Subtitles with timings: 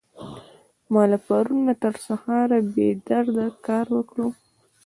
[0.91, 4.17] ما له پرون نه تر سهاره بې درده کار وکړ.